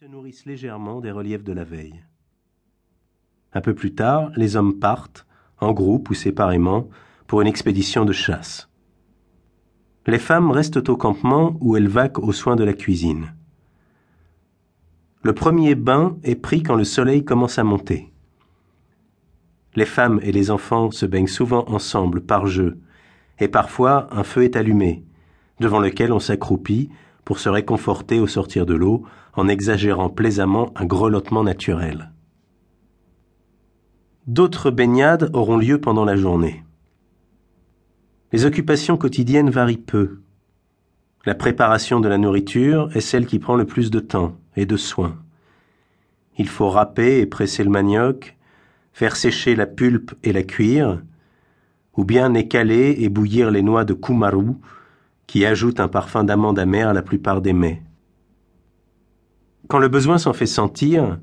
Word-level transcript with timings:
se 0.00 0.06
nourrissent 0.06 0.46
légèrement 0.46 1.00
des 1.00 1.10
reliefs 1.10 1.42
de 1.42 1.52
la 1.52 1.64
veille. 1.64 2.04
Un 3.52 3.60
peu 3.60 3.74
plus 3.74 3.96
tard, 3.96 4.30
les 4.36 4.54
hommes 4.54 4.78
partent, 4.78 5.26
en 5.58 5.72
groupe 5.72 6.10
ou 6.10 6.14
séparément, 6.14 6.88
pour 7.26 7.40
une 7.40 7.48
expédition 7.48 8.04
de 8.04 8.12
chasse. 8.12 8.68
Les 10.06 10.20
femmes 10.20 10.52
restent 10.52 10.88
au 10.88 10.96
campement 10.96 11.56
où 11.60 11.76
elles 11.76 11.88
vaquent 11.88 12.20
aux 12.20 12.32
soins 12.32 12.54
de 12.54 12.62
la 12.62 12.74
cuisine. 12.74 13.34
Le 15.24 15.32
premier 15.32 15.74
bain 15.74 16.16
est 16.22 16.36
pris 16.36 16.62
quand 16.62 16.76
le 16.76 16.84
soleil 16.84 17.24
commence 17.24 17.58
à 17.58 17.64
monter. 17.64 18.12
Les 19.74 19.84
femmes 19.84 20.20
et 20.22 20.30
les 20.30 20.52
enfants 20.52 20.92
se 20.92 21.06
baignent 21.06 21.26
souvent 21.26 21.68
ensemble 21.68 22.20
par 22.20 22.46
jeu, 22.46 22.78
et 23.40 23.48
parfois 23.48 24.06
un 24.12 24.22
feu 24.22 24.44
est 24.44 24.54
allumé, 24.54 25.04
devant 25.58 25.80
lequel 25.80 26.12
on 26.12 26.20
s'accroupit 26.20 26.88
pour 27.28 27.40
se 27.40 27.50
réconforter 27.50 28.20
au 28.20 28.26
sortir 28.26 28.64
de 28.64 28.72
l'eau 28.72 29.04
en 29.34 29.48
exagérant 29.48 30.08
plaisamment 30.08 30.72
un 30.76 30.86
grelottement 30.86 31.44
naturel. 31.44 32.10
D'autres 34.26 34.70
baignades 34.70 35.28
auront 35.34 35.58
lieu 35.58 35.78
pendant 35.78 36.06
la 36.06 36.16
journée. 36.16 36.64
Les 38.32 38.46
occupations 38.46 38.96
quotidiennes 38.96 39.50
varient 39.50 39.76
peu. 39.76 40.20
La 41.26 41.34
préparation 41.34 42.00
de 42.00 42.08
la 42.08 42.16
nourriture 42.16 42.88
est 42.96 43.02
celle 43.02 43.26
qui 43.26 43.38
prend 43.38 43.56
le 43.56 43.66
plus 43.66 43.90
de 43.90 44.00
temps 44.00 44.38
et 44.56 44.64
de 44.64 44.78
soin. 44.78 45.14
Il 46.38 46.48
faut 46.48 46.70
râper 46.70 47.20
et 47.20 47.26
presser 47.26 47.62
le 47.62 47.68
manioc, 47.68 48.38
faire 48.94 49.16
sécher 49.16 49.54
la 49.54 49.66
pulpe 49.66 50.14
et 50.24 50.32
la 50.32 50.44
cuire, 50.44 51.02
ou 51.94 52.06
bien 52.06 52.32
écaler 52.32 52.96
et 53.00 53.10
bouillir 53.10 53.50
les 53.50 53.60
noix 53.60 53.84
de 53.84 53.92
kumaru, 53.92 54.54
qui 55.28 55.44
ajoutent 55.44 55.78
un 55.78 55.88
parfum 55.88 56.24
d'amande 56.24 56.58
amère 56.58 56.88
à 56.88 56.92
la 56.94 57.02
plupart 57.02 57.40
des 57.40 57.52
mets. 57.52 57.82
Quand 59.68 59.78
le 59.78 59.88
besoin 59.88 60.16
s'en 60.16 60.32
fait 60.32 60.46
sentir, 60.46 61.20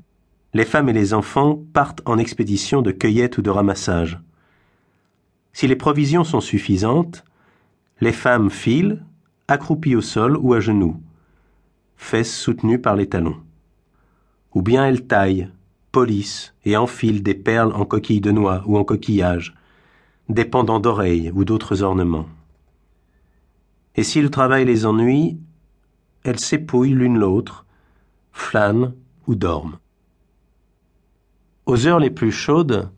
les 0.54 0.64
femmes 0.64 0.88
et 0.88 0.94
les 0.94 1.12
enfants 1.12 1.60
partent 1.74 2.02
en 2.06 2.16
expédition 2.16 2.80
de 2.80 2.92
cueillette 2.92 3.36
ou 3.36 3.42
de 3.42 3.50
ramassage. 3.50 4.20
Si 5.52 5.66
les 5.66 5.76
provisions 5.76 6.22
sont 6.22 6.40
suffisantes, 6.40 7.24
les 8.00 8.12
femmes 8.12 8.48
filent, 8.48 9.02
accroupies 9.48 9.96
au 9.96 10.00
sol 10.00 10.36
ou 10.36 10.54
à 10.54 10.60
genoux, 10.60 11.02
fesses 11.96 12.34
soutenues 12.34 12.80
par 12.80 12.94
les 12.94 13.08
talons. 13.08 13.40
Ou 14.54 14.62
bien 14.62 14.86
elles 14.86 15.06
taillent, 15.06 15.50
polissent 15.90 16.54
et 16.64 16.76
enfilent 16.76 17.24
des 17.24 17.34
perles 17.34 17.72
en 17.72 17.84
coquilles 17.84 18.20
de 18.20 18.30
noix 18.30 18.62
ou 18.66 18.78
en 18.78 18.84
coquillages, 18.84 19.54
des 20.28 20.44
pendants 20.44 20.80
d'oreilles 20.80 21.32
ou 21.34 21.44
d'autres 21.44 21.82
ornements. 21.82 22.26
Et 23.96 24.02
si 24.02 24.20
le 24.20 24.30
travail 24.30 24.64
les 24.64 24.86
ennuie, 24.86 25.38
elles 26.22 26.38
s'épouillent 26.38 26.92
l'une 26.92 27.18
l'autre, 27.18 27.64
flânent 28.32 28.94
ou 29.26 29.34
dorment. 29.34 29.78
Aux 31.64 31.86
heures 31.86 31.98
les 31.98 32.10
plus 32.10 32.30
chaudes, 32.30 32.90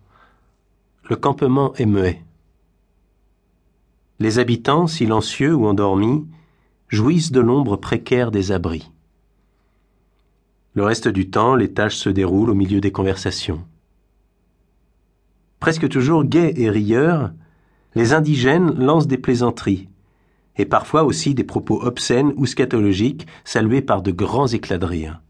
le 1.09 1.17
campement 1.17 1.73
est 1.75 1.87
muet. 1.87 2.23
Les 4.19 4.39
habitants, 4.39 4.87
silencieux 4.87 5.55
ou 5.55 5.67
endormis, 5.67 6.27
jouissent 6.89 7.33
de 7.33 7.41
l'ombre 7.41 7.77
précaire 7.77 8.31
des 8.31 8.51
abris. 8.51 8.91
Le 10.75 10.85
reste 10.85 11.09
du 11.09 11.31
temps, 11.31 11.55
les 11.55 11.73
tâches 11.73 11.97
se 11.97 12.09
déroulent 12.09 12.51
au 12.51 12.55
milieu 12.55 12.81
des 12.81 12.93
conversations. 12.93 13.65
Presque 15.61 15.89
toujours 15.89 16.25
gais 16.25 16.53
et 16.57 16.71
rieurs, 16.71 17.33
les 17.95 18.13
indigènes 18.13 18.75
lancent 18.75 19.07
des 19.07 19.19
plaisanteries, 19.19 19.89
et 20.59 20.67
parfois 20.67 21.05
aussi 21.05 21.35
des 21.35 21.45
propos 21.45 21.81
obscènes 21.83 22.35
ou 22.37 22.45
scatologiques 22.45 23.27
salués 23.45 23.81
par 23.81 24.03
de 24.03 24.11
grands 24.11 24.49
éclats 24.49 24.79
de 24.79 24.85
rire. 24.85 25.23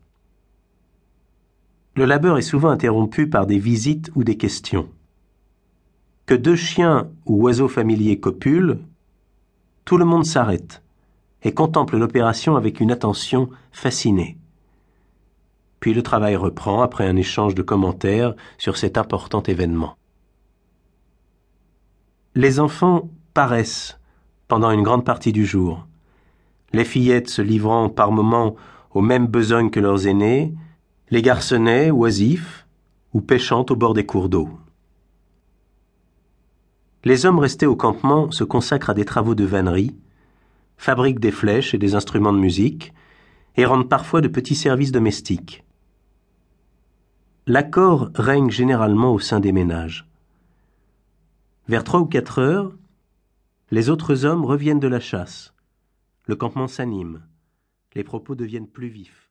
Le 1.95 2.07
labeur 2.07 2.39
est 2.39 2.43
souvent 2.43 2.71
interrompu 2.71 3.29
par 3.29 3.47
des 3.47 3.59
visites 3.59 4.11
ou 4.15 4.25
des 4.25 4.37
questions. 4.37 4.89
Que 6.27 6.34
deux 6.34 6.56
chiens 6.56 7.09
ou 7.27 7.43
oiseaux 7.43 7.69
familiers 7.69 8.21
copulent, 8.21 8.78
tout 9.84 9.99
le 9.99 10.05
monde 10.05 10.27
s'arrête 10.27 10.83
et 11.43 11.53
contemple 11.53 11.97
l'opération 11.97 12.56
avec 12.56 12.81
une 12.81 12.91
attention 12.91 13.49
fascinée. 13.71 14.38
Puis 15.81 15.94
le 15.94 16.03
travail 16.03 16.37
reprend 16.37 16.83
après 16.83 17.06
un 17.06 17.17
échange 17.17 17.55
de 17.55 17.62
commentaires 17.62 18.34
sur 18.59 18.77
cet 18.77 18.99
important 18.99 19.43
événement. 19.43 19.97
Les 22.34 22.61
enfants 22.61 23.09
paraissent 23.34 23.97
pendant 24.48 24.70
une 24.70 24.82
grande 24.82 25.04
partie 25.04 25.32
du 25.32 25.47
jour, 25.47 25.86
les 26.72 26.84
fillettes 26.84 27.28
se 27.28 27.42
livrant 27.42 27.88
par 27.88 28.12
moments 28.12 28.56
aux 28.91 29.03
mêmes 29.03 29.26
besognes 29.26 29.70
que 29.70 29.81
leurs 29.81 30.06
aînés, 30.06 30.54
les 31.10 31.22
garçonnets 31.22 31.91
oisifs 31.91 32.66
ou 33.12 33.20
pêchant 33.20 33.64
au 33.69 33.76
bord 33.76 33.94
des 33.94 34.06
cours 34.06 34.28
d'eau. 34.28 34.48
Les 37.04 37.26
hommes 37.26 37.38
restés 37.38 37.66
au 37.66 37.76
campement 37.76 38.31
se 38.31 38.44
consacrent 38.44 38.91
à 38.91 38.94
des 38.94 39.04
travaux 39.04 39.34
de 39.34 39.44
vannerie, 39.44 39.97
fabriquent 40.76 41.20
des 41.20 41.31
flèches 41.31 41.75
et 41.75 41.78
des 41.78 41.94
instruments 41.94 42.32
de 42.32 42.38
musique, 42.38 42.92
et 43.56 43.64
rendent 43.64 43.88
parfois 43.88 44.20
de 44.20 44.28
petits 44.28 44.54
services 44.54 44.92
domestiques. 44.92 45.64
L'accord 47.47 48.10
règne 48.14 48.50
généralement 48.50 49.12
au 49.12 49.19
sein 49.19 49.41
des 49.41 49.53
ménages. 49.53 50.06
Vers 51.66 51.82
trois 51.82 52.00
ou 52.00 52.06
quatre 52.06 52.41
heures, 52.41 52.72
les 53.71 53.91
autres 53.91 54.25
hommes 54.25 54.47
reviennent 54.47 54.81
de 54.81 54.89
la 54.89 55.01
chasse. 55.01 55.53
Le 56.25 56.37
campement 56.37 56.69
s'anime. 56.69 57.23
Les 57.95 58.03
propos 58.03 58.34
deviennent 58.34 58.69
plus 58.69 58.89
vifs. 58.89 59.28